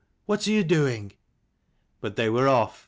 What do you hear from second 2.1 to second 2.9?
they were off.